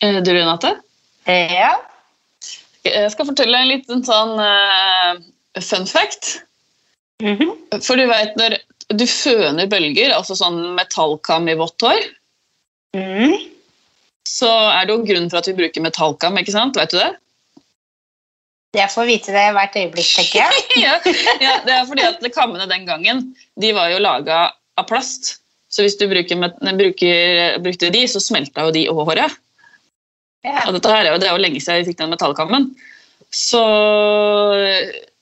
[0.00, 0.74] Eh, Du, Renate?
[1.28, 1.74] Ja.
[2.86, 5.20] Jeg skal fortelle en liten sånn uh,
[5.60, 6.38] fun fact.
[7.20, 7.52] Mhm.
[7.84, 8.56] For du vet når
[8.96, 12.00] du føner bølger, altså sånn metallkam i vått hår,
[12.96, 13.34] mm.
[14.26, 16.80] så er det jo grunn for at vi bruker metallkam, ikke sant?
[16.80, 17.12] Vet du det?
[18.80, 20.64] Jeg får vite det hvert øyeblikk, tenker jeg.
[20.86, 20.96] ja,
[21.42, 23.22] ja, det er fordi at kammene den gangen,
[23.60, 24.42] de var jo laga
[24.78, 25.36] av plast.
[25.70, 29.38] Så hvis du bruker, bruker, brukte de, så smelta jo de over håret.
[30.46, 30.64] Ja.
[30.66, 32.70] Og dette her er jo, det er jo lenge siden vi fikk den metallkammen.
[33.34, 33.60] Så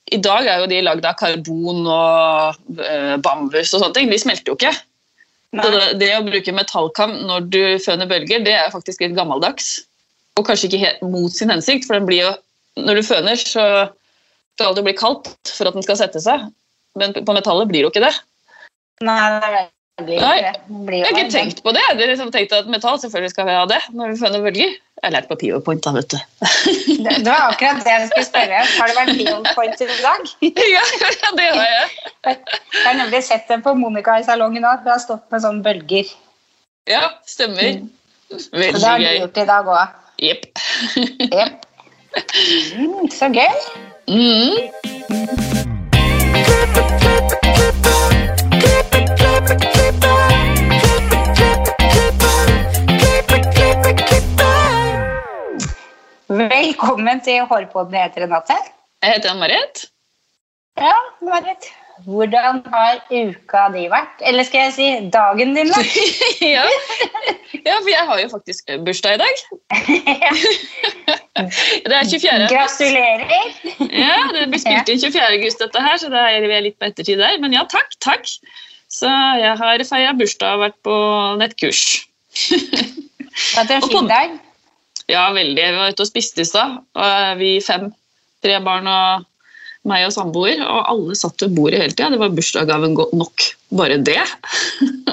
[0.09, 4.09] i dag er jo de lagd av karbon og eh, bambus og sånne ting.
[4.11, 4.73] De smelter jo ikke.
[5.49, 9.79] Det, det å bruke metallkam når du føner bølger, det er faktisk litt gammeldags.
[10.37, 12.33] Og kanskje ikke helt mot sin hensikt, for den blir jo,
[12.79, 13.65] når du føner, så
[14.59, 16.47] skal det bli kaldt for at den skal sette seg.
[16.99, 18.13] Men på metallet blir det jo ikke det.
[19.05, 19.17] Nei,
[19.99, 20.53] det blir ikke det.
[20.87, 21.83] Blir Jeg har ikke tenkt på det.
[21.87, 24.77] Jeg har liksom tenkt at metall selvfølgelig skal ha det når vi føner bølger.
[24.99, 26.17] Jeg har lært på PowerPoint, da, vet du.
[27.05, 28.57] Det, det var akkurat det jeg skulle spørre.
[28.67, 30.25] Har det vært PowerPoint i dag?
[30.75, 30.81] ja,
[31.37, 31.85] det har jeg.
[32.27, 34.83] Jeg har nemlig sett det på Monica i salongen òg.
[34.83, 36.11] Du har stått med sånne bølger.
[36.89, 37.79] Ja, stemmer.
[38.33, 39.17] Så Veldig det har du gøy.
[39.23, 39.97] gjort i dag òg.
[40.19, 40.45] Jepp.
[41.31, 41.65] Yep.
[42.75, 43.65] Mm, så gøy.
[44.11, 45.68] Mm.
[56.39, 58.55] Velkommen til Hårpodden jeg heter Renate.
[59.03, 59.81] Jeg heter Marit.
[60.79, 60.95] Ja,
[61.25, 61.67] Marit.
[62.05, 64.21] Hvordan har uka di vært?
[64.23, 65.83] Eller skal jeg si dagen din, da?
[66.55, 66.63] ja.
[67.57, 69.43] ja, for jeg har jo faktisk bursdag i dag.
[71.83, 72.47] Det er 24.
[72.53, 73.53] Gratulerer.
[73.91, 75.27] Ja, det blir spilt inn 24.
[75.35, 77.35] august, dette her, så det er vi litt på ettertid der.
[77.43, 78.31] Men ja, takk, takk.
[78.87, 79.11] Så
[79.43, 80.99] jeg har feira bursdag og vært på
[81.43, 81.87] nettkurs.
[83.57, 84.39] Hatt en fin dag.
[85.09, 85.57] Ja, veldig.
[85.57, 86.79] Vi var ute og spiste i stad.
[86.95, 87.89] er Vi fem.
[88.45, 89.25] Tre barn og
[89.89, 90.61] meg og samboer.
[90.63, 92.11] Og alle satt ved bordet hele tida.
[92.13, 93.47] Det var bursdagsgaven nok.
[93.75, 94.19] Bare det.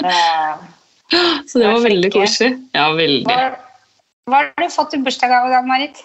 [0.02, 0.66] Eh,
[1.48, 2.58] Så det var veldig koselig.
[2.76, 3.24] Ja, veldig.
[4.26, 6.02] Hva har du fått i bursdagsgave, da, Marit?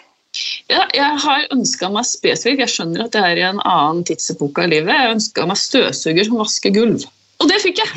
[0.72, 4.64] Ja, jeg har ønska meg spesifikt Jeg skjønner at det er i en annen tidsepoke
[4.64, 4.94] av livet.
[4.94, 7.04] Jeg ønska meg støvsuger som vasker gulv.
[7.42, 7.90] Og det fikk jeg!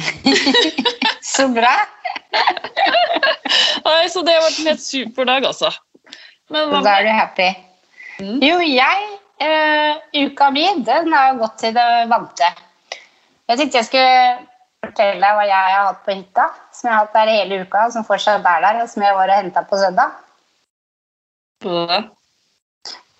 [1.35, 1.73] Så bra.
[3.85, 5.71] Nei, så det har vært en helt super dag, altså.
[6.53, 7.47] Men Da er du happy.
[8.21, 8.39] Mm.
[8.45, 9.07] Jo, jeg
[9.43, 12.51] uh, Uka mi, den har jo gått til det vante.
[13.49, 14.35] Jeg tenkte jeg skulle
[14.85, 16.49] fortelle deg hva jeg har hatt på hytta.
[16.75, 19.33] Som jeg har hatt der hele uka, som fortsatt er der, og som jeg var
[19.33, 20.21] og henta på søndag.
[21.65, 21.87] Mm.
[21.91, 22.03] det?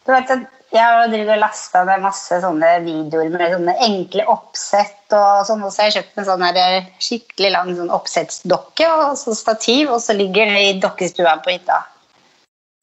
[0.05, 5.01] Du vet, at jeg har og lasta ned masse sånne videoer med sånne enkle oppsett.
[5.15, 8.89] og sånn, og så har jeg kjøpt en sånn her eh, skikkelig lang sånn oppsettsdokke
[8.91, 11.79] og så stativ, og så ligger det i dokkestua på hytta.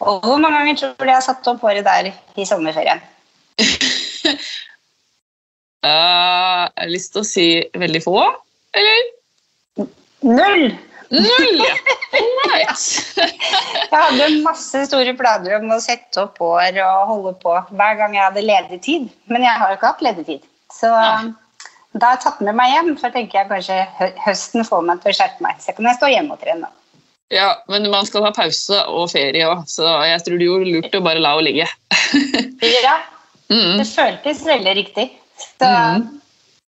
[0.02, 3.04] Og hvor mange ganger tror du jeg har satt opp håret der i sommerferien?
[3.62, 3.66] uh,
[5.86, 8.24] jeg har lyst til å si veldig få.
[8.72, 9.12] Eller
[10.22, 10.72] Null!
[11.12, 11.62] Null!
[12.16, 12.88] Alright.
[13.16, 18.18] Jeg hadde masse store planer om å sette opp hår og holde på hver gang
[18.18, 19.08] jeg hadde ledig tid.
[19.32, 20.50] Men jeg har jo ikke hatt ledig tid.
[20.72, 21.32] Så Nei.
[21.94, 22.92] da har jeg tatt med meg hjem.
[23.00, 25.60] For tenker jeg kanskje høsten får meg til å skjerpe meg.
[25.64, 26.72] Så kan jeg stå hjemme og trene.
[27.32, 30.98] Ja, men man skal ha pause og ferie òg, så jeg tror det gjorde lurt
[30.98, 31.68] å bare la henne ligge.
[32.84, 32.98] Ja,
[33.52, 33.78] Mm.
[33.82, 35.08] det føltes veldig riktig.
[35.60, 36.06] Så mm.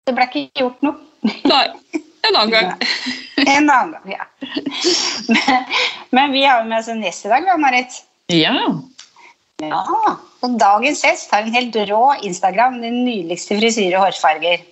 [0.06, 0.94] det ble ikke gjort noe.
[1.50, 1.64] Nei,
[2.26, 2.72] en annen gang.
[3.46, 4.26] En annen gang, ja.
[5.28, 5.66] Men,
[6.10, 8.00] men vi har jo med oss en gjest i dag, da, Marit.
[8.32, 8.54] Ja.
[9.58, 9.82] Ja,
[10.46, 14.62] og dagens gjest har en helt rå Instagram, den nydeligste frisyre og hårfarger.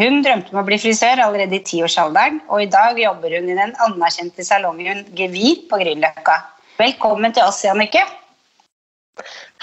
[0.00, 3.56] Hun drømte om å bli frisør allerede i tiårsalderen, og i dag jobber hun i
[3.58, 6.36] den anerkjente salongen Gevir på Grünerløkka.
[6.80, 8.04] Velkommen til oss, Jannicke.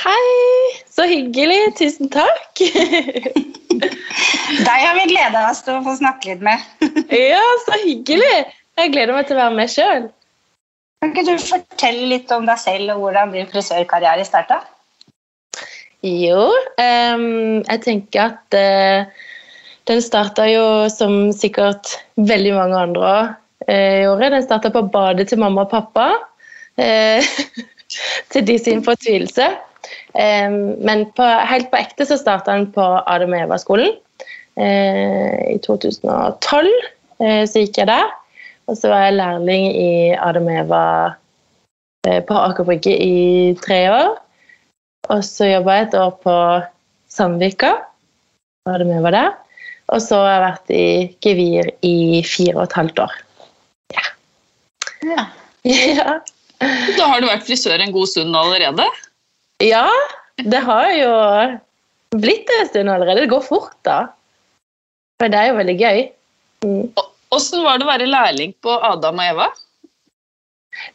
[0.04, 0.26] Hei,
[0.94, 1.62] så hyggelig.
[1.80, 2.62] Tusen takk.
[4.48, 6.62] Deg har vi gleda oss til å få snakke litt med.
[7.12, 8.46] ja, så hyggelig.
[8.78, 10.08] Jeg gleder meg til å være med sjøl.
[11.04, 14.62] Kan ikke du fortelle litt om deg selv og hvordan din frisørkarriere starta?
[16.06, 16.48] Jo,
[16.80, 19.28] um, jeg tenker at uh,
[19.90, 20.64] den starta jo
[20.94, 23.14] som sikkert veldig mange andre
[23.68, 24.32] uh, gjorde.
[24.38, 26.10] Den starta på badet til mamma og pappa.
[26.80, 27.20] Uh,
[28.32, 29.52] til de sin fortvilelse.
[30.18, 33.98] Um, men på, helt på ekte så starta den på Adam Eva-skolen.
[34.58, 36.70] Eh, I 2012
[37.22, 38.10] eh, så gikk jeg der.
[38.68, 40.84] Og så var jeg lærling i Adam Eva
[42.08, 44.16] eh, på Aker Brygge i tre år.
[45.14, 46.38] Og så jobba jeg et år på
[47.14, 47.76] Sandvika.
[48.68, 49.30] Adam Eva der.
[49.94, 50.86] Og så har jeg vært i
[51.24, 51.96] Gevir i
[52.28, 53.20] fire og et halvt år.
[53.96, 54.08] Ja.
[55.06, 55.28] Ja.
[56.98, 58.82] Da har du vært frisør en god stund allerede?
[59.62, 59.86] Ja,
[60.42, 61.12] det har jo
[62.18, 63.28] blitt en stund allerede.
[63.28, 64.08] Det går fort, da.
[65.18, 66.02] For det er jo veldig gøy.
[66.66, 66.84] Mm.
[67.34, 69.48] Åssen var det å være lærling på Adam og Eva?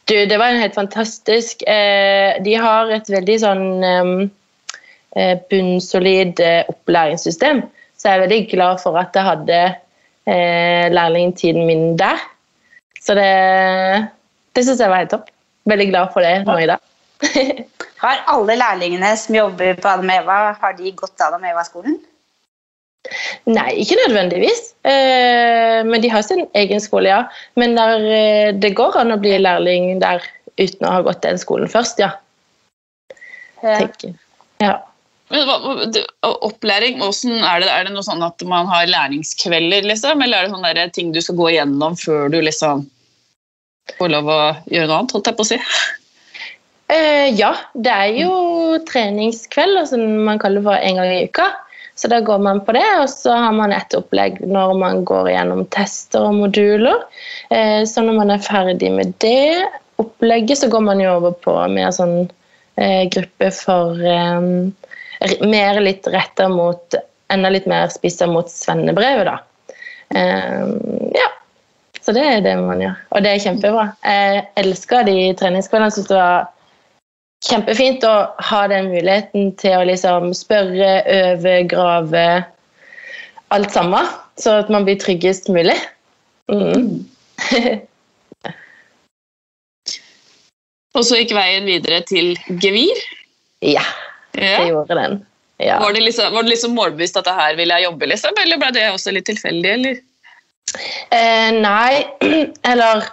[0.07, 6.71] Du, det var en helt fantastisk eh, De har et veldig sånn eh, bunnsolid eh,
[6.71, 7.63] opplæringssystem.
[7.99, 12.23] Så jeg er veldig glad for at jeg hadde eh, lærlingtiden min der.
[13.03, 13.27] Så det,
[14.55, 15.29] det syns jeg var helt topp.
[15.69, 16.79] Veldig glad for det nå i dag.
[18.03, 21.99] har alle lærlingene som jobber på Adam og Eva, har de gått Adam og Eva-skolen?
[23.51, 24.71] Nei, ikke nødvendigvis.
[24.87, 27.23] Eh, men de har sin egen skole, ja.
[27.59, 30.23] Men der, eh, det går an å bli lærling der
[30.57, 32.13] uten å ha gått den skolen først, ja.
[33.63, 34.15] Tenker.
[34.63, 34.79] ja.
[35.33, 35.49] Men
[36.21, 37.69] Opplæring, er det?
[37.71, 40.21] Er det noe sånn at man har læringskvelder, liksom?
[40.21, 42.85] Eller er det sånne ting du skal gå igjennom før du liksom
[43.97, 44.39] får lov å
[44.69, 45.59] gjøre noe annet, holdt jeg på å si?
[46.93, 48.33] Eh, ja, det er jo
[48.85, 51.47] treningskveld, som altså man kaller det for en gang i uka.
[51.95, 55.29] Så da går man på det, og så har man et opplegg når man går
[55.29, 57.03] gjennom tester og moduler.
[57.53, 59.67] Eh, så når man er ferdig med det
[60.01, 62.23] opplegget, så går man jo over på mer sånn
[62.81, 64.49] eh, gruppe for eh,
[65.45, 67.01] mer litt retta mot
[67.31, 69.39] Enda litt mer spissa mot svennebrevet, da.
[71.17, 71.29] Ja.
[72.03, 72.99] Så det er det man gjør.
[73.15, 73.85] Og det er kjempebra.
[74.05, 75.95] Jeg elsker de treningskveldene.
[75.95, 76.51] Syns det var
[77.43, 78.13] kjempefint å
[78.49, 82.27] ha den muligheten til å liksom spørre, øve, grave
[83.53, 84.07] alt sammen.
[84.39, 85.77] Så at man blir tryggest mulig.
[86.51, 87.05] Mm.
[90.93, 92.97] Og så gikk veien videre til gevir?
[93.65, 93.83] Ja.
[94.37, 94.63] Ja.
[94.69, 95.19] Gjorde den.
[95.61, 95.79] Ja.
[95.81, 98.59] Var, det liksom, var, det liksom, målbevisst at det her vil jeg jobbe, liksom, eller
[98.61, 99.71] ble det også litt tilfeldig?
[99.77, 100.01] eller?
[101.13, 101.93] Eh, nei,
[102.71, 103.05] eller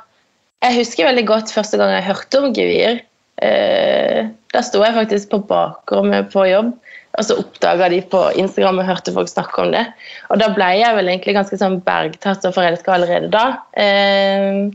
[0.61, 3.01] Jeg husker veldig godt første gang jeg hørte om gevir.
[3.41, 6.75] Eh, da sto jeg faktisk på bakrommet på jobb,
[7.19, 9.85] og så oppdaga de på Instagram og hørte folk snakke om det.
[10.31, 13.47] Og da ble jeg vel egentlig ganske sånn bergtatt og forelska allerede da.
[13.75, 14.69] Eh,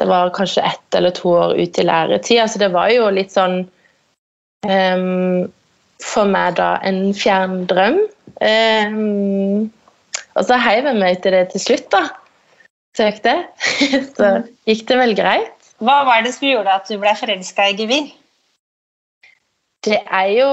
[0.00, 3.34] det var kanskje ett eller to år ut i læretida, så det var jo litt
[3.34, 3.58] sånn
[4.64, 5.50] um,
[6.00, 8.00] for meg da en fjern drøm.
[10.40, 12.06] Og så heiv jeg meg til det til slutt, da.
[12.96, 13.34] Søkte.
[14.16, 14.30] så
[14.68, 15.59] gikk det vel greit.
[15.80, 18.10] Hva var det som gjorde at du ble forelska i gevir?
[19.84, 20.50] Det er jo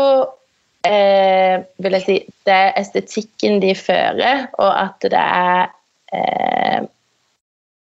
[0.88, 5.68] eh, vil jeg si, Det er estetikken de fører, og at det er
[6.16, 6.88] eh,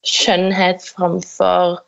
[0.09, 1.83] skjønnhet framfor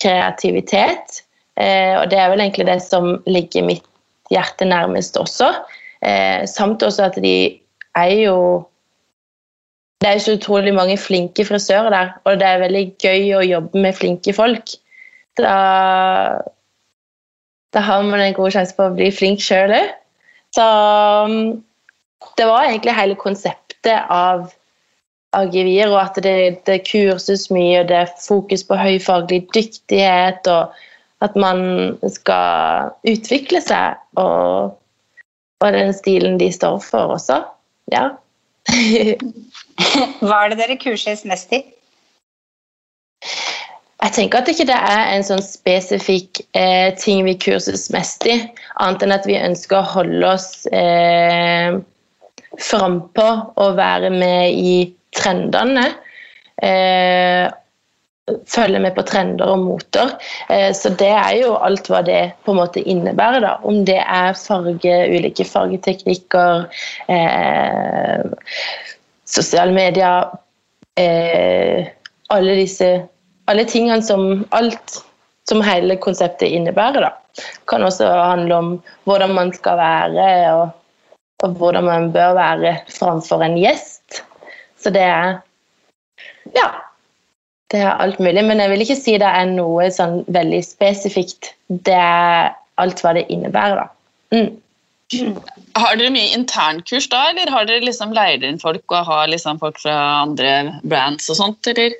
[0.00, 1.20] kreativitet.
[1.60, 3.84] Eh, og det er vel egentlig det som ligger mitt
[4.32, 5.52] hjerte nærmest også.
[6.00, 7.60] Eh, samt også at de
[7.94, 8.38] er jo
[10.02, 13.84] Det er så utrolig mange flinke frisører der, og det er veldig gøy å jobbe
[13.86, 14.74] med flinke folk.
[15.38, 15.54] Da,
[17.74, 19.94] da har man en god sjanse på å bli flink sjøl òg.
[20.54, 20.64] Så
[21.30, 21.48] mm,
[22.38, 24.52] det var egentlig hele konseptet av
[25.34, 26.34] Agivir, og at det,
[26.68, 30.46] det kurses mye, og det er fokus på høy faglig dyktighet.
[30.46, 30.74] og
[31.24, 31.60] at man
[32.12, 34.74] skal utvikle seg, og,
[35.62, 37.40] og den stilen de står for også.
[37.92, 38.10] Ja.
[40.26, 41.62] Hva er det dere kurses mest i?
[44.04, 48.36] Jeg tenker at ikke det er en sånn spesifikk eh, ting vi kurses mest i,
[48.84, 51.78] annet enn at vi ønsker å holde oss eh,
[52.60, 54.76] frampå og være med i
[55.16, 55.86] trendene.
[56.62, 57.48] Eh,
[58.48, 60.14] følge med på trender og moter.
[60.48, 63.40] Eh, så det er jo alt hva det på en måte innebærer.
[63.44, 63.54] da.
[63.64, 66.66] Om det er farge, ulike fargeteknikker,
[67.08, 68.24] eh,
[69.24, 70.30] sosiale medier
[71.00, 71.90] eh,
[72.34, 72.88] Alle disse
[73.50, 75.02] Alle tingene som Alt
[75.48, 77.04] som hele konseptet innebærer.
[77.04, 77.42] da.
[77.68, 78.70] Kan også handle om
[79.04, 80.70] hvordan man skal være, og,
[81.44, 84.22] og hvordan man bør være framfor en gjest.
[84.80, 85.42] Så det er
[86.56, 86.70] Ja
[87.74, 91.54] det er alt mulig, men jeg vil ikke si det er noe sånn veldig spesifikt.
[91.66, 93.86] Det er alt hva det innebærer, da.
[94.36, 94.52] Mm.
[95.12, 99.60] Har dere mye internkurs da, eller har dere liksom leier inn folk og har liksom
[99.60, 101.96] folk fra andre brands og sånt, eller?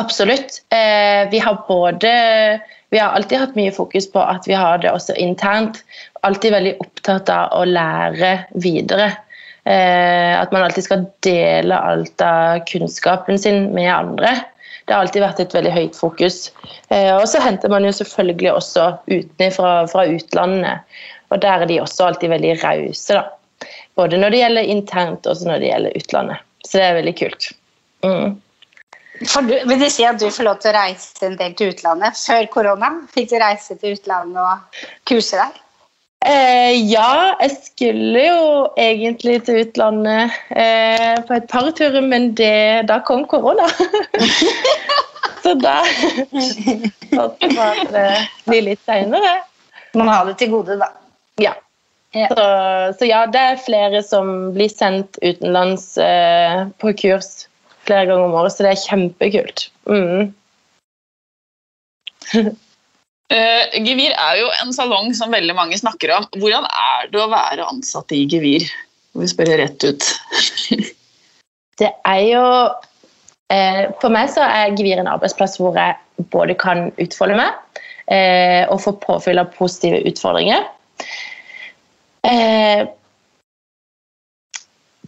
[0.00, 0.62] Absolutt.
[0.74, 4.90] Eh, vi har både Vi har alltid hatt mye fokus på at vi har det
[4.92, 5.80] også internt.
[6.22, 9.08] Alltid veldig opptatt av å lære videre.
[9.66, 14.36] Eh, at man alltid skal dele alt av kunnskapen sin med andre.
[14.84, 16.38] Det har alltid vært et veldig høyt fokus.
[16.92, 20.96] Eh, og så henter man jo selvfølgelig også utenfra fra utlandet.
[21.34, 23.68] Og der er de også alltid veldig rause, da.
[23.98, 26.46] Både når det gjelder internt og når det gjelder utlandet.
[26.66, 27.50] Så det er veldig kult.
[28.06, 28.40] Mm.
[29.20, 32.18] Du, vil du si at du får lov til å reise en del til utlandet
[32.18, 32.90] før korona?
[33.14, 35.60] Fikk du reise til utlandet og kurse deg?
[36.24, 38.44] Eh, ja, jeg skulle jo
[38.80, 43.68] egentlig til utlandet eh, på et par turer, men det, da kom korona.
[45.44, 45.82] Så da
[47.18, 47.50] måtte
[47.92, 48.08] det
[48.48, 49.36] bli litt seinere.
[49.94, 50.88] Man har det til gode, da.
[51.42, 51.54] Ja.
[52.14, 52.28] Ja.
[52.30, 57.48] Så, så ja, det er flere som blir sendt utenlands eh, på kurs
[57.84, 59.66] flere ganger om året, så det er kjempekult.
[59.90, 60.30] Mm.
[62.38, 66.28] uh, Gevir er jo en salong som veldig mange snakker om.
[66.38, 68.66] Hvordan er det å være ansatt i Gevir?
[69.14, 70.10] Vi spør rett ut.
[71.74, 72.42] Det er jo
[73.50, 75.96] eh, For meg så er Gevir en arbeidsplass hvor jeg
[76.30, 77.80] både kan utfolde meg
[78.14, 80.62] eh, og få påfyll av positive utfordringer.
[82.24, 82.86] Eh,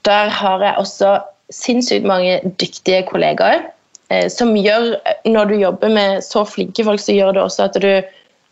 [0.07, 1.15] der har jeg også
[1.51, 3.71] sinnssykt mange dyktige kollegaer
[4.11, 7.81] eh, som gjør Når du jobber med så flinke folk, så gjør det også at
[7.83, 7.91] du,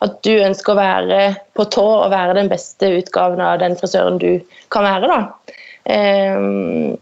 [0.01, 1.21] at du ønsker å være
[1.55, 4.41] på tå og være den beste utgaven av den frisøren du
[4.73, 5.11] kan være.
[5.11, 5.55] da.
[5.85, 6.97] Eh,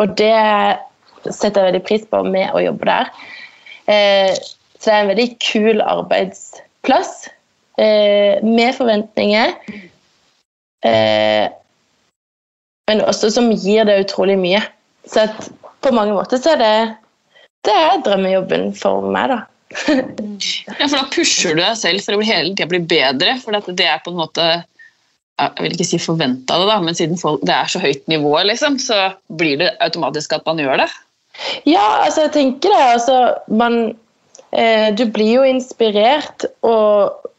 [0.00, 0.36] og det
[1.28, 3.10] setter jeg veldig pris på med å jobbe der.
[3.90, 4.32] Eh,
[4.80, 7.28] så det er en veldig kul arbeidsplass
[7.80, 9.56] eh, med forventninger.
[10.84, 11.46] Eh,
[12.90, 14.62] men også som gir det utrolig mye.
[15.08, 16.74] Så at på mange måter så er det
[17.66, 19.40] det er drømmejobben for meg, da.
[20.80, 23.36] Ja, for da pusher du deg selv for å hele tida bli bedre.
[23.42, 24.46] For det er på en måte
[25.40, 28.34] Jeg vil ikke si forventa det, da, men siden folk, det er så høyt nivå,
[28.44, 30.88] liksom, så blir det automatisk at man gjør det.
[31.64, 32.80] Ja, altså jeg tenker det.
[32.96, 33.16] Altså,
[33.48, 33.78] man
[34.52, 37.30] eh, Du blir jo inspirert, og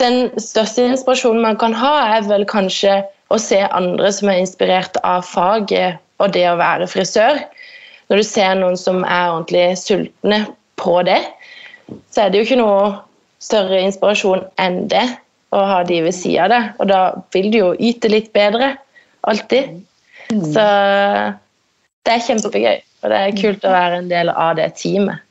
[0.00, 4.96] den største inspirasjonen man kan ha, er vel kanskje å se andre som er inspirert
[5.06, 7.40] av faget og det å være frisør.
[8.10, 10.42] Når du ser noen som er ordentlig sultne
[10.80, 11.20] på det,
[12.10, 12.82] så er det jo ikke noe
[13.42, 15.06] større inspirasjon enn det
[15.54, 16.62] å ha de ved sida av det.
[16.78, 17.00] Og da
[17.34, 18.74] vil du jo yte litt bedre.
[19.30, 19.80] Alltid.
[20.30, 20.66] Så
[22.06, 25.22] det er kjempegøy, og det er kult å være en del av det teamet.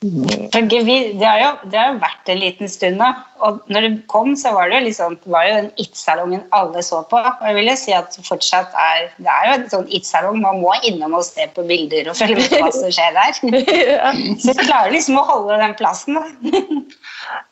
[0.00, 3.08] Gevir, det, har jo, det har jo vært en liten stund nå.
[3.44, 6.80] Og når det kom, så var det jo liksom, det var jo den It-salongen alle
[6.86, 7.20] så på.
[7.20, 10.40] Og jeg vil jo si at fortsatt er det er jo en sånn It-salong.
[10.40, 13.42] Man må innom og se på bilder og følge med hva som skjer der.
[13.92, 14.14] ja.
[14.40, 16.16] Så jeg klarer liksom å holde den plassen.
[16.16, 16.26] da.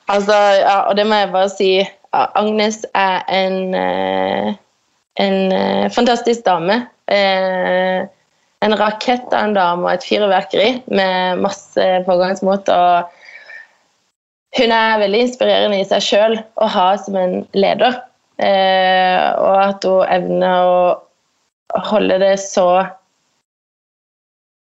[0.08, 1.72] Altså, ja, og det må jeg bare si.
[2.16, 4.54] Agnes er en, eh,
[5.20, 6.78] en eh, fantastisk dame.
[7.12, 8.08] Eh,
[8.64, 12.68] en rakett av en dame og et fyrverkeri med masse pågangsmot.
[12.68, 18.00] Og hun er veldig inspirerende i seg sjøl å ha som en leder.
[18.38, 22.68] Eh, og at hun evner å holde det så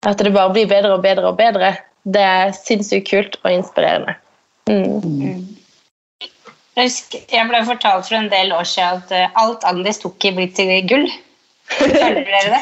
[0.08, 1.72] At det bare blir bedre og bedre og bedre.
[2.06, 4.13] Det er sinnssykt kult og inspirerende.
[4.70, 5.41] Mm.
[6.77, 10.32] Husker- jeg ble fortalt for en del år siden at eh, alt Agnes tok i,
[10.38, 11.10] blir til gull.
[11.67, 12.62] Føler dere det?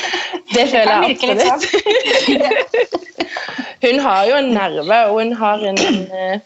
[0.54, 1.40] Det føler jeg litt sånn.
[1.54, 2.90] absolutt.
[3.84, 5.78] Hun har jo en nerve, og hun har en
[6.10, 6.40] uh,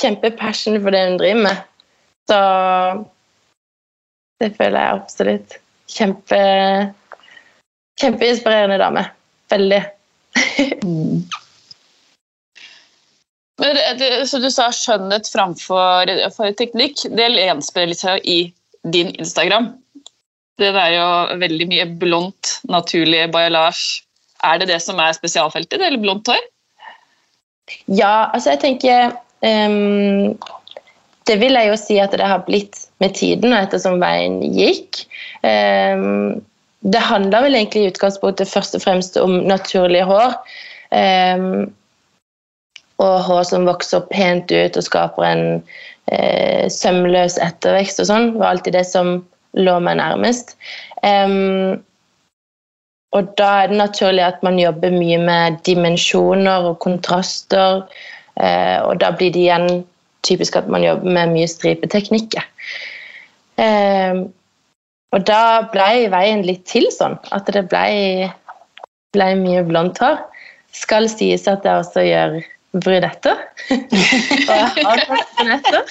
[0.00, 1.60] kjempepassion for det hun driver med.
[2.30, 2.38] Så
[4.42, 5.58] det føler jeg absolutt.
[5.92, 6.40] Kjempe
[8.00, 9.04] Kjempeinspirerende dame.
[9.52, 9.82] Veldig.
[13.58, 16.06] Men det- det- Så du sa skjønnhet framfor
[16.58, 17.06] teknikk.
[17.10, 18.52] Det gjenspeiler seg i
[18.84, 19.72] din Instagram.
[20.58, 24.02] Det er jo veldig mye blondt, naturlig bailage.
[24.44, 26.44] Er det det som er spesialfeltet eller blondt hår?
[27.90, 29.10] Ja, altså jeg tenker
[29.44, 30.38] um,
[31.28, 35.02] Det vil jeg jo si at det har blitt med tiden og ettersom veien gikk.
[35.42, 36.38] Um,
[36.86, 40.38] det handler vel egentlig i utgangspunktet først og fremst om naturlige hår.
[40.94, 41.68] Um,
[42.98, 45.42] og hår som vokser pent ut og skaper en
[46.10, 49.20] eh, sømløs ettervekst og sånn, var alltid det som
[49.58, 50.56] lå meg nærmest.
[51.02, 51.82] Um,
[53.16, 57.84] og da er det naturlig at man jobber mye med dimensjoner og kontraster.
[58.38, 59.84] Uh, og da blir det igjen
[60.26, 62.44] typisk at man jobber med mye stripeteknikker.
[63.58, 64.28] Um,
[65.16, 68.28] og da ble veien litt til sånn at det ble,
[69.16, 70.20] ble mye blondt hår.
[70.76, 72.36] Skal sies at jeg også gjør
[72.76, 73.40] brunetter.
[73.72, 75.82] og jeg har brunetter.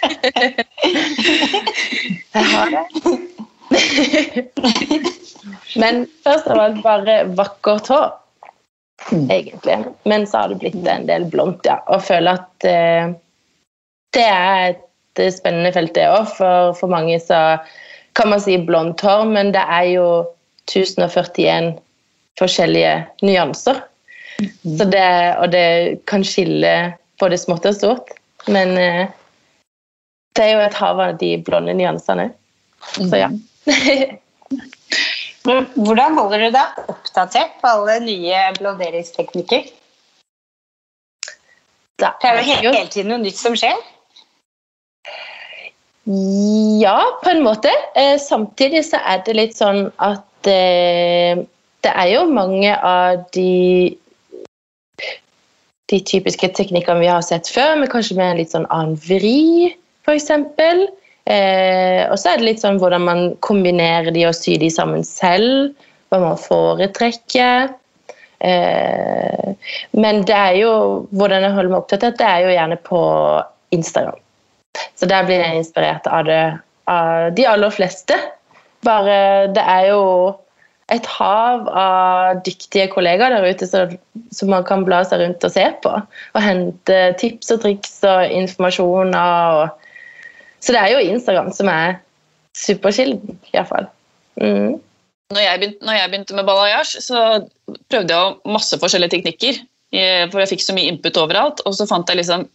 [2.36, 3.27] jeg har det.
[5.81, 8.09] Men først av alt bare vakkert hår,
[9.12, 9.77] egentlig.
[10.09, 11.79] Men så har det blitt en del blondt, ja.
[11.91, 13.12] Og føler at eh,
[14.15, 16.31] det er et spennende felt, det òg.
[16.38, 17.59] For, for mange så
[18.17, 20.07] kan man si blondt hår, men det er jo
[20.67, 21.75] 1041
[22.39, 22.95] forskjellige
[23.25, 23.83] nyanser.
[24.77, 25.09] Så det,
[25.41, 25.67] og det
[26.09, 26.74] kan skille
[27.21, 28.12] både smått og stort.
[28.47, 29.07] Men eh,
[30.38, 32.29] det er jo et hav av de blonde nyansene.
[32.97, 33.31] Så ja.
[35.47, 39.67] Hvordan holder du deg oppdatert på alle nye blonderingsteknikker?
[41.97, 43.77] Det er jo hele, hele tiden noe nytt som skjer.
[46.07, 47.71] Ja, på en måte.
[48.00, 51.41] Eh, samtidig så er det litt sånn at eh,
[51.83, 53.97] det er jo mange av de
[55.88, 59.71] de typiske teknikkene vi har sett før, men kanskje med en litt sånn annen vri,
[60.03, 60.31] f.eks.
[61.27, 65.03] Eh, og så er det litt sånn hvordan man kombinerer de og syr de sammen
[65.07, 65.74] selv.
[66.07, 67.74] Hva man foretrekker.
[68.39, 70.72] Eh, men det er jo
[71.12, 73.01] hvordan jeg holder meg oppdatert, det er jo gjerne på
[73.75, 74.24] Instagram.
[74.96, 76.41] Så der blir jeg inspirert av det
[76.88, 78.15] av de aller fleste.
[78.86, 80.36] Bare Det er jo
[80.88, 85.65] et hav av dyktige kollegaer der ute som man kan bla seg rundt og se
[85.84, 85.91] på.
[86.36, 89.60] Og hente tips og triks og informasjoner.
[89.60, 89.87] Og,
[90.64, 92.00] så det er jo Instagram som er
[92.58, 93.90] superkilden, iallfall.
[94.42, 94.78] Mm.
[95.34, 97.48] Når når jeg begynte med balayage, så
[97.92, 99.60] prøvde jeg masse forskjellige teknikker.
[99.92, 102.48] eh, For jeg fikk så mye input overalt, og så fant jeg liksom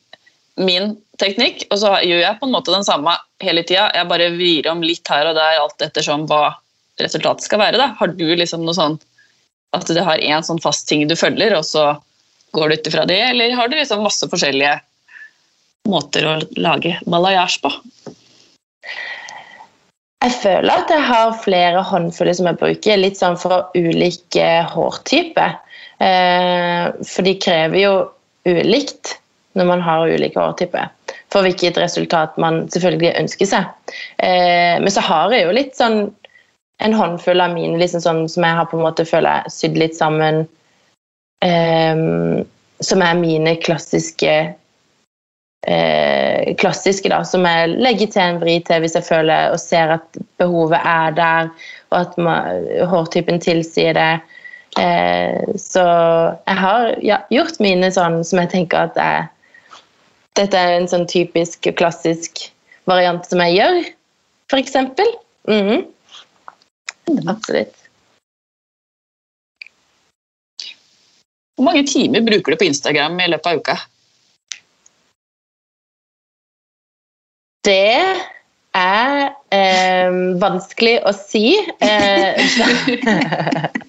[0.56, 3.90] min teknikk, og så gjør jeg på en måte den samme hele tida.
[3.94, 6.56] Jeg bare vrir om litt her og der, alt ettersom hva
[7.00, 7.80] resultatet skal være.
[7.80, 7.92] Da.
[7.98, 8.98] Har du liksom noe sånn
[9.72, 11.94] at du har én sånn fast ting du følger, og så
[12.52, 14.74] går du ut ifra det, eller har du liksom masse forskjellige
[15.88, 17.72] måter å lage balayage på?
[20.22, 25.56] Jeg føler at jeg har flere håndfuller som jeg bruker, litt sånn for ulike hårtyper.
[26.02, 27.92] Eh, for de krever jo
[28.46, 29.16] ulikt
[29.58, 30.88] når man har ulike hårtyper.
[31.34, 33.68] For hvilket resultat man selvfølgelig ønsker seg.
[34.22, 36.04] Eh, men så har jeg jo litt sånn
[36.82, 39.78] en håndfull av mine liksom sånn, som jeg har på en måte føler jeg sydd
[39.78, 40.44] litt sammen.
[41.42, 42.06] Eh,
[42.82, 44.34] som er mine klassiske
[45.66, 49.96] eh, klassiske, da, som jeg legger til en vri til hvis jeg føler og ser
[49.98, 51.50] at behovet er der,
[51.92, 54.12] og at man, hårtypen tilsier det.
[54.80, 55.84] Eh, så
[56.46, 59.28] jeg har ja, gjort mine sånn som jeg tenker at jeg,
[60.40, 62.46] dette er en sånn typisk klassisk
[62.88, 63.82] variant som jeg gjør,
[64.50, 64.76] f.eks.
[65.48, 65.86] Mm -hmm.
[67.28, 67.76] Absolutt.
[71.54, 73.76] Hvor mange timer bruker du på Instagram i løpet av uka?
[77.62, 77.94] Det
[78.74, 79.18] er
[79.54, 81.52] eh, vanskelig å si.
[81.84, 82.40] Eh,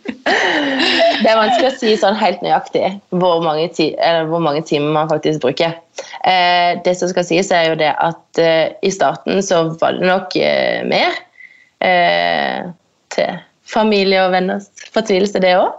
[1.24, 3.92] det er vanskelig å si sånn helt nøyaktig hvor mange, ti
[4.30, 5.78] hvor mange timer man faktisk bruker.
[6.28, 10.06] Eh, det som skal sies, er jo det at eh, i starten så var det
[10.12, 11.18] nok eh, mer.
[11.84, 12.70] Eh,
[13.14, 15.72] til familie og venners fortvilelse, det òg.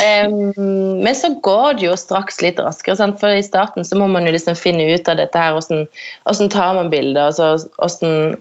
[0.00, 2.96] Um, men så går det jo straks litt raskere.
[2.98, 3.18] Sant?
[3.22, 5.86] For i starten så må man jo liksom finne ut av dette her, hvordan,
[6.26, 8.36] hvordan tar man bilder, og hvordan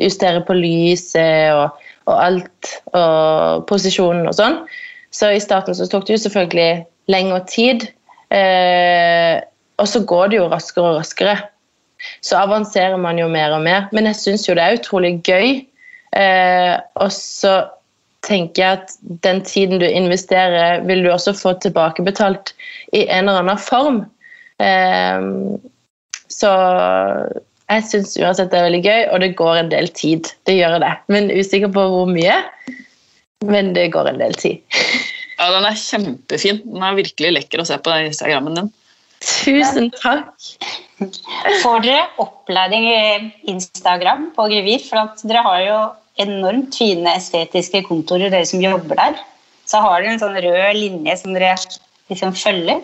[0.00, 4.62] justere på lyset og, og, alt, og posisjonen og sånn.
[5.12, 7.88] Så i starten så tok det jo selvfølgelig lengre tid.
[8.32, 9.40] Uh,
[9.80, 11.36] og så går det jo raskere og raskere.
[12.24, 13.86] Så avanserer man jo mer og mer.
[13.92, 15.62] Men jeg syns jo det er utrolig gøy.
[16.12, 17.60] Uh, og så
[18.26, 22.54] tenker jeg at den tiden du investerer, vil du også få tilbakebetalt
[22.94, 24.02] i en eller annen form.
[24.62, 25.58] Um,
[26.30, 26.52] så
[27.72, 30.30] jeg syns uansett det er veldig gøy, og det går en del tid.
[30.48, 30.92] Det gjør det.
[31.12, 32.36] Men usikker på hvor mye.
[33.48, 34.60] Men det går en del tid.
[35.38, 36.62] Ja, den er kjempefin.
[36.68, 38.70] Den er virkelig lekker å se på Instagrammen din.
[39.22, 40.30] Tusen takk.
[41.62, 43.00] Får dere opplæring i
[43.50, 44.84] Instagram på Gevir?
[44.86, 45.80] For at dere har jo
[46.20, 49.20] enormt fine estetiske kontorer, dere som jobber der.
[49.68, 51.54] Så har dere en sånn rød linje som dere
[52.10, 52.82] liksom følger.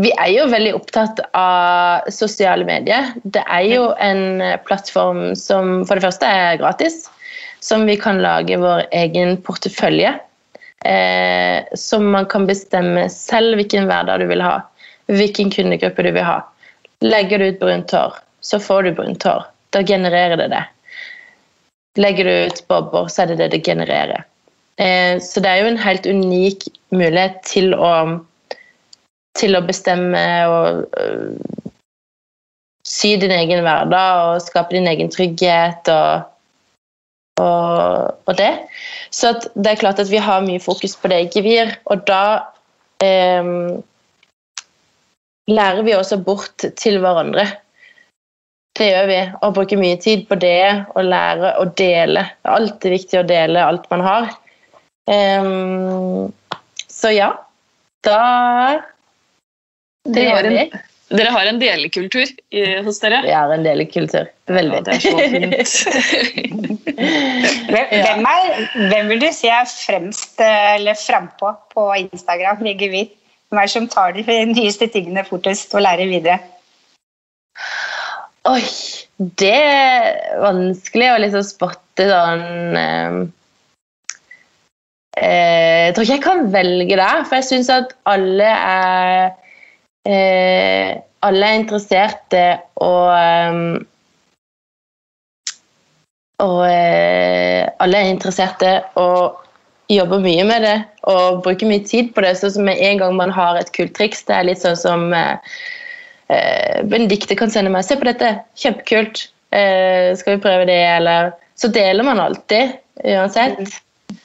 [0.00, 3.10] Vi er jo veldig opptatt av sosiale medier.
[3.24, 7.02] Det er jo en plattform som for det første er gratis,
[7.60, 10.14] som vi kan lage vår egen portefølje.
[10.84, 14.62] Eh, som man kan bestemme selv hvilken hverdag du vil ha,
[15.12, 16.38] hvilken kundegruppe du vil ha.
[17.04, 19.44] Legger du ut brunt hår, så får du brunt hår.
[19.76, 20.62] Da genererer det det.
[21.98, 24.24] Legger du ut bobber, så er det det det genererer.
[24.78, 28.20] Eh, så det er jo en helt unik mulighet til å,
[29.38, 31.34] til å bestemme og øh,
[32.86, 36.30] sy din egen hverdag og skape din egen trygghet og,
[37.42, 38.52] og, og det.
[39.10, 42.22] Så det er klart at vi har mye fokus på det i Gevir, og da
[43.02, 43.50] eh,
[45.50, 47.48] lærer vi også bort til hverandre.
[48.78, 52.22] Det gjør vi, og bruker mye tid på det, og lære å dele.
[52.38, 54.28] Det er alltid viktig å dele alt man har.
[55.10, 56.30] Um,
[56.88, 57.32] så ja.
[58.06, 58.80] Da
[60.08, 60.62] Det gjør vi.
[61.10, 63.18] dere har en delekultur i- hos dere.
[63.26, 64.30] Vi har en delekultur.
[64.46, 64.78] Veldig.
[64.78, 65.00] Ja, det er
[65.66, 66.70] så fint.
[67.70, 72.60] Hvem, hvem, er, hvem vil du si er fremst eh, eller frampå på Instagram?
[72.62, 76.38] Hvem er det som tar de nyeste tingene fortest og lærer videre?
[78.48, 78.62] Oi,
[79.36, 83.16] det er vanskelig å liksom spotte sånn eh,
[85.20, 89.26] eh, Jeg tror ikke jeg kan velge der, for jeg syns at alle er
[90.08, 90.96] eh,
[91.28, 92.44] Alle er interesserte
[92.80, 93.84] og
[96.40, 99.36] Og eh, alle er interesserte og
[99.92, 100.78] jobber mye med det
[101.12, 102.32] og bruker mye tid på det.
[102.40, 104.22] Sånn som med en gang man har et kult triks.
[104.24, 105.36] Det er litt sånn som eh,
[106.30, 109.28] eh, Benedicte kan sende meg 'Se på dette, kjempekult.
[109.52, 113.58] Eh, skal vi prøve det?' Eller Så deler man alltid, uansett.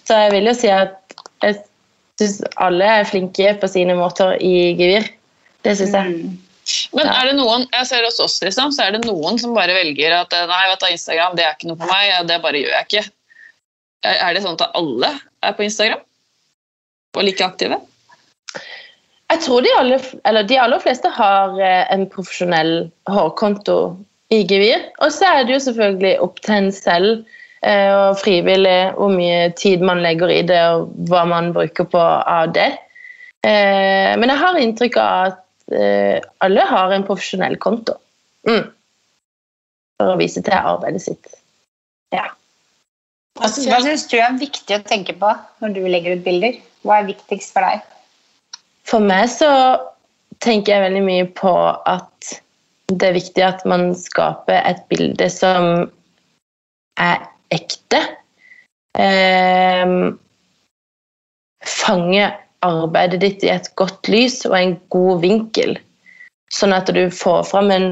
[0.08, 1.02] Så jeg vil jo si at
[1.44, 1.58] jeg
[2.16, 5.10] syns alle er flinke på sine måter i gevir.
[5.66, 6.14] Det syns jeg.
[6.14, 6.38] Mm.
[6.98, 9.76] Men er det noen jeg ser hos oss liksom, så er det noen som bare
[9.76, 12.74] velger at nei, vet du, Instagram det er ikke noe for meg, det bare gjør
[12.74, 13.04] jeg ikke.
[14.06, 15.12] Er det sånn at alle
[15.46, 16.02] er på Instagram?
[17.16, 17.78] Og like aktive?
[19.34, 23.80] Jeg tror de, aller, de aller fleste har eh, en profesjonell hårkonto
[24.34, 24.84] i gevir.
[25.02, 27.10] Og så er det jo selvfølgelig opp til en selv
[27.66, 32.02] eh, og frivillig hvor mye tid man legger i det, og hva man bruker på
[32.02, 32.70] av det.
[33.46, 37.98] Eh, Men jeg har inntrykk av at eh, alle har en profesjonell konto.
[38.46, 38.70] Mm.
[39.98, 41.34] For å vise til arbeidet sitt.
[42.14, 42.30] Ja.
[43.42, 45.34] Hva syns du er viktig å tenke på
[45.64, 46.62] når du legger ut bilder?
[46.86, 47.82] Hva er viktigst for deg?
[48.86, 49.52] For meg så
[50.44, 51.54] tenker jeg veldig mye på
[51.90, 52.36] at
[52.92, 55.88] det er viktig at man skaper et bilde som
[57.02, 57.24] er
[57.56, 58.02] ekte.
[58.98, 59.96] Eh,
[61.66, 62.28] fange
[62.66, 65.76] arbeidet ditt i et godt lys og en god vinkel.
[66.54, 67.90] Sånn at du får fram en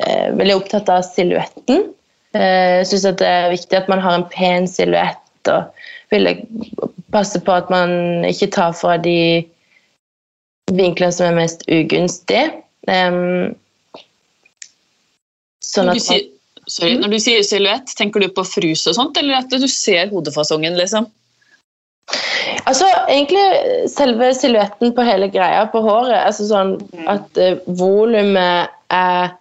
[0.00, 1.90] eh, Veldig opptatt av silhuetten.
[2.32, 5.20] Eh, Syns det er viktig at man har en pen silhuett.
[5.50, 6.32] Og vil
[7.12, 9.44] passe på at man ikke tar fra de
[10.74, 12.50] vinklene som er mest ugunstige.
[12.88, 13.54] Um,
[15.64, 16.26] sånn at du sier,
[16.70, 20.10] sorry, når du sier silhuett, tenker du på frus og sånt, eller at du ser
[20.12, 21.08] hodefasongen, liksom?
[22.66, 23.42] Altså, egentlig
[23.90, 26.18] selve silhuetten på hele greia på håret.
[26.18, 26.76] Altså sånn
[27.10, 29.34] at uh, volumet er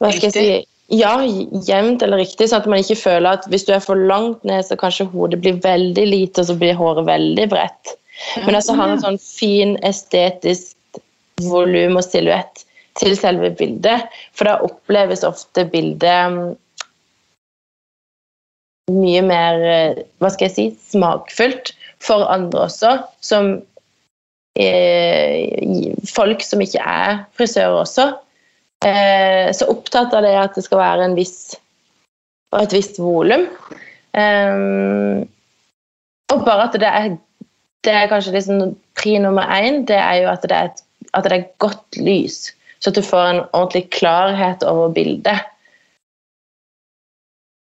[0.00, 0.46] Hva skal jeg si
[0.92, 1.14] Ja,
[1.68, 4.64] jevnt eller riktig, sånn at man ikke føler at hvis du er for langt ned,
[4.66, 7.94] så kanskje hodet blir veldig lite, og så blir håret veldig bredt.
[8.44, 11.00] Men altså ha en sånn fin estetisk
[11.48, 12.64] volum og silhuett
[13.00, 14.08] til selve bildet.
[14.36, 16.52] For da oppleves ofte bildet mm,
[18.92, 21.72] mye mer eh, hva skal jeg si, smakfullt
[22.02, 22.94] for andre også.
[23.24, 23.54] Som
[24.58, 28.08] eh, folk som ikke er frisører også.
[28.84, 31.54] Eh, så opptatt av det at det skal være en viss
[32.52, 33.46] og et visst volum.
[34.12, 35.22] Eh,
[36.32, 37.14] og bare at det er
[37.86, 40.82] det er kanskje liksom pri nummer én, det er jo at det er, et,
[41.14, 42.52] at det er godt lys.
[42.82, 45.40] Så at du får en ordentlig klarhet over bildet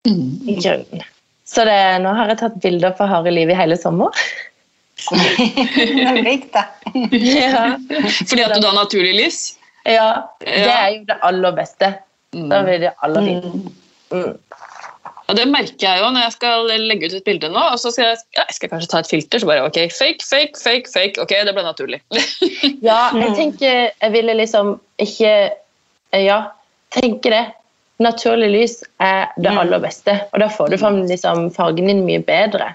[0.06, 1.04] i grunnen.
[1.46, 4.16] Så det, nå har jeg tatt bilder på harde liv i hele sommer.
[6.28, 6.64] Rikt, da.
[7.12, 7.76] ja.
[8.30, 9.40] Fordi at du har naturlig lys?
[9.86, 10.08] ja,
[10.40, 11.94] det er jo det aller beste.
[12.34, 12.66] Da Mm.
[12.66, 13.66] blir det aller fint.
[14.10, 14.38] Mm.
[15.32, 17.62] Og det merker jeg jo når jeg skal legge ut et bilde nå.
[17.72, 20.26] og så skal jeg, ja, jeg skal kanskje ta et filter, så bare ok, fake,
[20.28, 21.22] fake, fake, fake.
[21.24, 22.02] Ok, det ble naturlig.
[22.90, 25.34] Ja, jeg tenker Jeg ville liksom ikke
[26.14, 26.40] Ja,
[26.94, 27.44] tenke det.
[28.04, 29.58] Naturlig lys er det Mm.
[29.64, 32.74] aller beste, og da får du fram liksom fargen din mye bedre.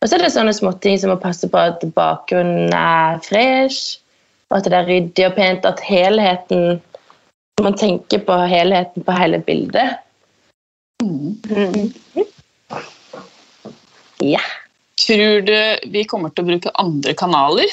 [0.00, 3.98] Og så er det sånne småting som å passe på at bakgrunnen er fresh,
[4.50, 6.80] og at det er ryddig og pent, at helheten
[7.60, 9.96] Man tenker på helheten på hele bildet.
[11.02, 11.92] Mm.
[14.18, 14.40] Ja.
[15.06, 17.70] Tror du vi kommer til å bruke andre kanaler?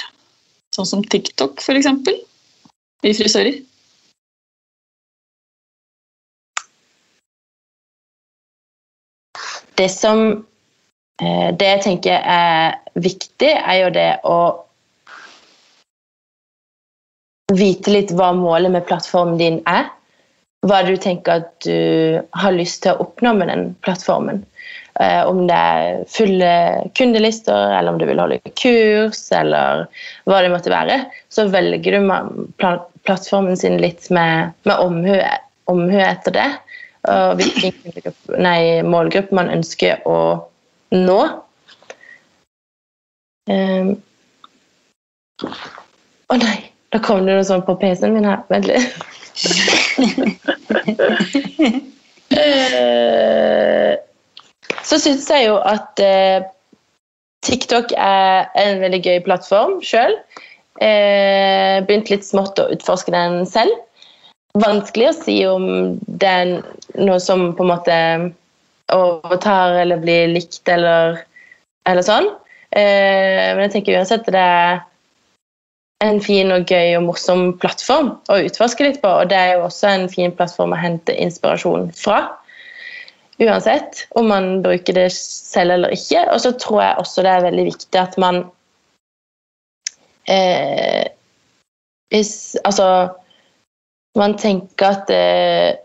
[0.75, 1.87] Sånn som TikTok, f.eks.?
[3.05, 3.57] I frisører?
[9.75, 10.21] Det som
[11.21, 14.37] eh, Det jeg tenker er viktig, er jo det å
[17.53, 19.89] vite litt hva målet med plattformen din er.
[20.65, 24.43] Hva du tenker at du har lyst til å oppnå med den plattformen.
[24.95, 26.51] Uh, om det er fulle
[26.95, 29.85] kundelister, eller om du vil holde kurs, eller
[30.23, 31.01] hva det måtte være.
[31.29, 32.13] Så velger du
[32.57, 35.17] plattformen sin litt med, med omhu,
[35.71, 36.47] omhu etter det.
[37.11, 40.17] Og hvilken nei, målgruppe man ønsker å
[40.95, 41.19] nå.
[43.51, 43.91] Um.
[46.25, 46.57] Å nei,
[46.95, 48.41] da kom det noe sånt på PC-en min her.
[48.49, 48.95] Vent litt.
[52.35, 53.93] Eh,
[54.83, 56.45] så syns jeg jo at eh,
[57.45, 60.17] TikTok er en veldig gøy plattform sjøl.
[60.81, 63.77] Eh, begynt litt smått å utforske den selv.
[64.57, 65.67] Vanskelig å si om
[66.07, 66.51] det er
[66.97, 67.99] noe som på en måte
[68.95, 71.21] overtar eller blir likt eller,
[71.89, 72.27] eller sånn.
[72.75, 74.83] Eh, men jeg tenker uansett det er
[76.03, 79.11] en fin og gøy og morsom plattform å utforske litt på.
[79.21, 82.25] Og det er jo også en fin plattform å hente inspirasjon fra.
[83.39, 86.25] Uansett om man bruker det selv eller ikke.
[86.33, 88.43] Og så tror jeg også det er veldig viktig at man
[90.31, 91.07] eh,
[92.13, 92.87] hvis, Altså
[94.15, 95.75] Man tenker at eh,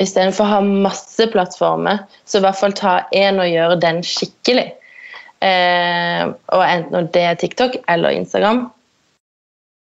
[0.00, 4.70] istedenfor å ha masse plattformer, så i hvert fall ta én og gjøre den skikkelig.
[5.44, 8.62] Eh, og enten det er TikTok eller Instagram,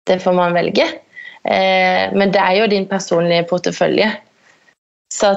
[0.08, 0.86] det får man velge.
[1.46, 4.12] Eh, men det er jo din personlige portefølje.
[5.14, 5.34] Så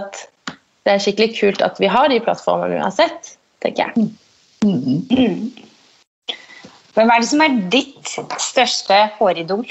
[0.84, 3.92] det er skikkelig kult at vi har de plattformene uansett, tenker jeg.
[4.64, 5.52] Mm.
[6.96, 8.06] Hvem er det som er ditt
[8.42, 9.66] største håridol?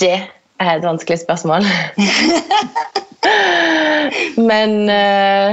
[0.00, 1.62] Det er et vanskelig spørsmål.
[4.50, 5.50] Men uh,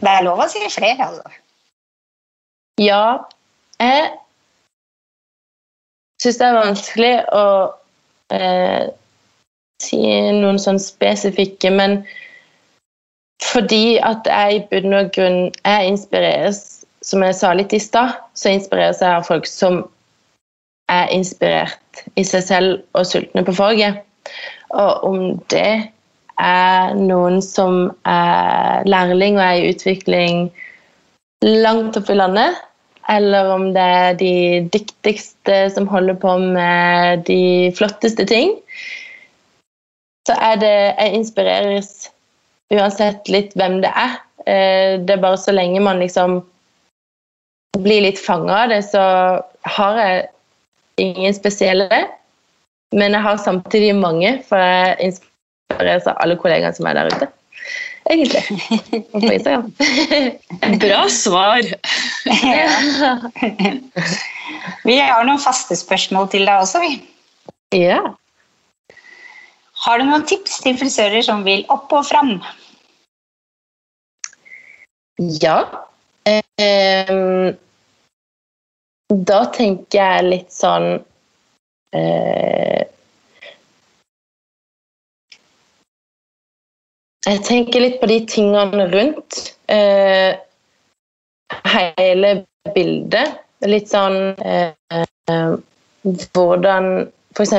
[0.00, 1.26] Det er lov å si flere, altså.
[2.82, 3.04] Ja.
[3.78, 4.10] Jeg
[6.22, 7.46] syns det er vanskelig å
[8.34, 8.92] eh,
[9.82, 10.00] si
[10.38, 12.02] noen sånn spesifikke, men
[13.44, 16.62] fordi at jeg i bunn og grunn jeg inspireres,
[17.04, 19.82] som jeg sa litt i stad, så inspireres jeg av folk som
[20.92, 24.00] er inspirert i seg selv og sultne på faget.
[24.72, 25.18] Og om
[25.52, 25.90] det
[26.40, 30.46] er noen som er lærling og er i utvikling
[31.44, 32.56] langt oppe i landet,
[33.08, 34.34] eller om det er de
[34.72, 38.54] dyktigste som holder på med de flotteste ting,
[40.24, 41.90] så er det Jeg inspireres
[42.72, 44.16] uansett litt hvem det er.
[44.46, 46.40] Eh, det er bare så lenge man liksom
[47.84, 49.02] blir litt fanga av det, så
[49.76, 50.26] har jeg
[51.02, 52.04] ingen spesielle.
[52.94, 57.28] Men jeg har samtidig mange, for jeg inspireres av alle kollegaene som er der ute.
[58.10, 58.44] Egentlig.
[59.12, 59.62] På ja.
[60.80, 61.62] Bra svar.
[62.24, 62.68] Ja.
[64.84, 66.98] Vi har noen faste spørsmål til deg også, vi.
[67.80, 68.02] Ja.
[69.84, 72.36] Har du noen tips til frisører som vil opp og fram?
[75.40, 75.58] Ja.
[76.24, 77.54] Um,
[79.28, 80.88] da tenker jeg litt sånn
[81.94, 82.80] uh,
[87.24, 89.54] Jeg tenker litt på de tingene rundt.
[89.72, 90.36] Eh,
[91.98, 92.32] hele
[92.74, 93.40] bildet.
[93.64, 94.74] Litt sånn eh,
[96.04, 96.88] hvordan
[97.32, 97.54] f.eks.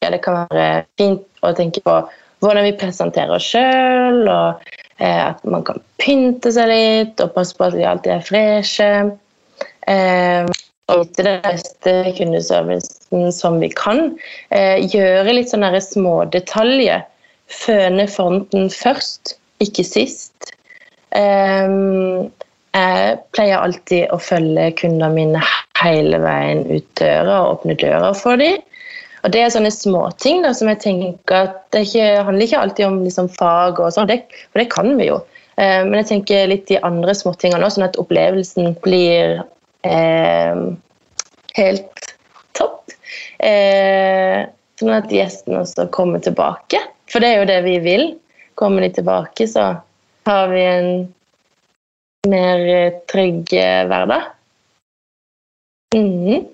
[0.00, 1.94] Ja, det kan være fint å tenke på
[2.40, 4.64] hvordan vi presenterer oss sjøl, og
[4.96, 8.90] eh, at man kan pynte seg litt og passe på at vi alltid er freshe.
[9.86, 10.48] Eh,
[10.90, 14.16] og til den beste kundeservicen som vi kan.
[14.50, 17.04] Eh, gjøre litt sånne smådetaljer.
[17.50, 20.52] Føne fronten først, ikke sist.
[21.16, 21.72] Eh,
[22.70, 25.42] jeg pleier alltid å følge kundene mine
[25.80, 28.60] hele veien ut døra og åpne døra for dem.
[29.20, 33.02] Og Det er sånne småting som jeg tenker at det ikke, handler ikke alltid om
[33.04, 35.18] liksom, fag, og sånn, for det kan vi jo.
[35.60, 39.42] Eh, men jeg tenker litt de andre småtingene òg, sånn at opplevelsen blir
[39.84, 40.62] eh,
[41.58, 42.08] helt
[42.56, 42.94] topp.
[43.44, 44.46] Eh,
[44.80, 46.80] sånn at gjestene også kommer tilbake.
[47.10, 48.04] For det er jo det vi vil.
[48.60, 49.72] Kommer de tilbake, så
[50.28, 50.90] har vi en
[52.28, 52.64] mer
[53.10, 54.28] trygg eh, hverdag.
[55.96, 56.44] Mm.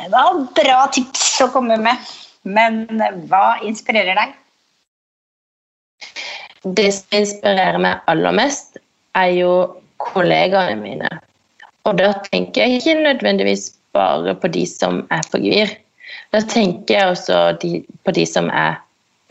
[0.00, 2.12] Det var bra tips å komme med.
[2.42, 2.86] Men
[3.28, 4.36] hva inspirerer deg?
[6.64, 8.78] Det som inspirerer meg aller mest,
[9.16, 9.52] er jo
[10.00, 11.10] kollegaene mine.
[11.88, 15.72] Og da tenker jeg ikke nødvendigvis bare på de som er på Gvir.
[16.34, 18.78] Da tenker jeg også de, på de som er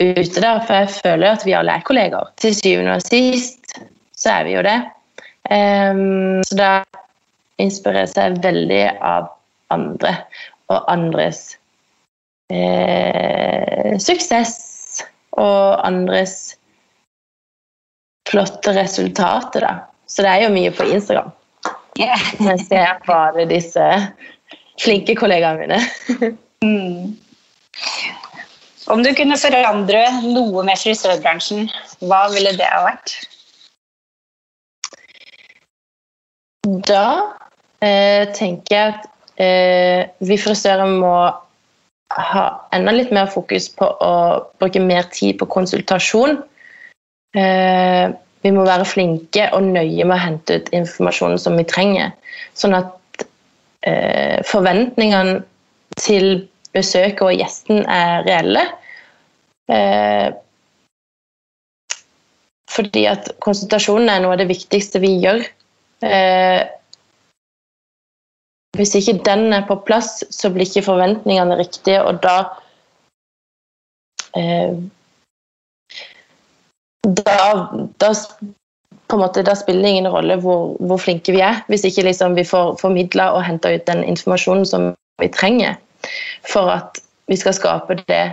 [0.00, 2.32] ute der, for jeg føler at vi alle er kollegaer.
[2.40, 3.80] Til syvende og sist
[4.16, 4.78] så er vi jo det.
[5.50, 6.70] Um, så da
[7.60, 9.30] inspireres jeg veldig av
[9.72, 10.14] andre
[10.70, 11.40] og andres
[12.52, 15.02] eh, suksess
[15.40, 16.54] og andres
[18.30, 19.66] flotte resultater.
[19.66, 19.72] Da.
[20.06, 21.32] Så det er jo mye på Instagram.
[21.98, 22.22] Yeah.
[22.40, 23.86] Jeg ser bare disse
[24.80, 26.36] flinke kollegaene mine.
[26.64, 27.16] mm.
[28.90, 31.68] Om du kunne forandre noe med frisørbransjen,
[32.02, 33.14] hva ville det ha vært?
[36.90, 37.04] Da
[37.84, 39.06] eh, tenker jeg at
[39.40, 41.14] eh, vi frisører må
[42.10, 42.44] ha
[42.74, 44.14] enda litt mer fokus på å
[44.58, 46.40] bruke mer tid på konsultasjon.
[47.38, 48.06] Eh,
[48.40, 52.14] vi må være flinke og nøye med å hente ut informasjonen som vi trenger.
[52.58, 53.24] Sånn at
[53.86, 55.42] eh, forventningene
[56.00, 58.64] til besøket og gjesten er reelle.
[59.70, 60.28] Eh,
[62.70, 65.42] fordi at konsultasjonen er noe av det viktigste vi gjør.
[66.06, 66.60] Eh,
[68.78, 72.36] hvis ikke den er på plass, så blir ikke forventningene riktige, og da
[74.38, 74.78] eh,
[77.00, 77.34] da,
[77.98, 78.10] da,
[79.16, 82.46] måte, da spiller det ingen rolle hvor, hvor flinke vi er, hvis ikke liksom vi
[82.46, 85.78] får formidla og henta ut den informasjonen som vi trenger
[86.46, 87.00] for at
[87.30, 88.24] vi skal skape det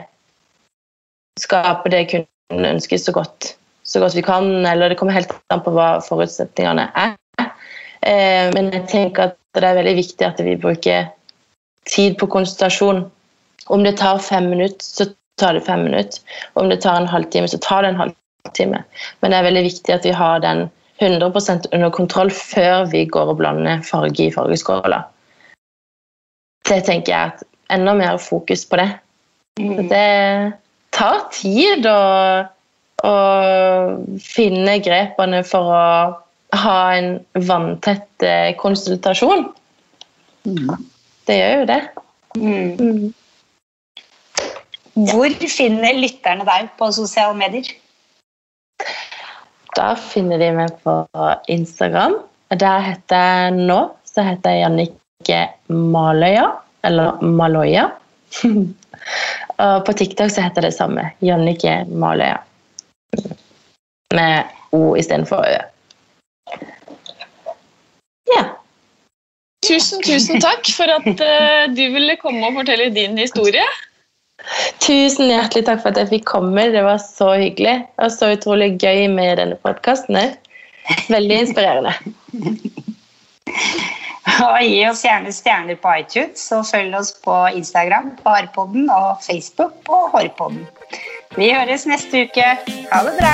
[1.40, 4.66] skape det kunden ønsker så godt, så godt vi kan.
[4.66, 7.16] Eller det kommer helt an på hva forutsetningene er.
[8.08, 11.10] Eh, men jeg tenker at det er veldig viktig at vi bruker
[11.90, 13.06] tid på konsultasjon.
[13.74, 15.10] Om det tar fem minutter, så
[15.42, 16.22] tar det fem minutter.
[16.54, 18.84] Om det tar en halvtime, så tar det en halvtime.
[19.22, 20.68] Men det er veldig viktig at vi har den
[21.02, 25.04] 100% under kontroll før vi går og blander farge i fargeskåla.
[26.68, 28.90] Det tenker jeg at enda mer fokus på det.
[29.60, 29.88] Mm.
[29.90, 30.52] Det
[30.96, 32.02] tar tid å,
[33.04, 33.16] å
[34.24, 35.86] finne grepene for å
[36.58, 39.50] ha en vanntett eh, konsultasjon.
[40.48, 40.86] Mm.
[41.28, 41.82] Det gjør jo det.
[42.38, 42.70] Mm.
[42.80, 43.08] mm.
[44.98, 47.68] Hvor finner lytterne deg på sosiale medier?
[49.78, 50.96] Da finner de meg på
[51.54, 52.16] Instagram.
[52.50, 53.78] Der heter jeg nå
[54.18, 56.48] så heter jeg Jannicke Maløya,
[56.82, 57.90] eller Maloya.
[59.58, 61.10] Og på TikTok så heter det samme.
[61.20, 62.38] Jannike Maloya.
[64.16, 65.58] Med O istedenfor Ø.
[68.36, 68.44] Ja.
[69.68, 73.66] Tusen, tusen takk for at uh, du ville komme og fortelle din historie.
[74.84, 76.70] Tusen hjertelig takk for at jeg fikk komme.
[76.72, 77.80] Det var så hyggelig.
[77.98, 80.20] Og så utrolig gøy med denne podkasten
[81.12, 81.94] Veldig inspirerende.
[84.46, 89.24] Og gi oss gjerne stjerner på iTunes, og følg oss på Instagram på Hårpodden og
[89.26, 90.68] Facebook på Hårpodden.
[91.38, 92.46] Vi høres neste uke.
[92.92, 93.34] Ha det bra!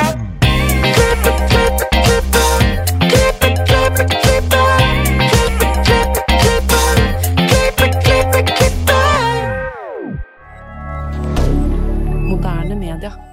[12.30, 13.33] Moderne media.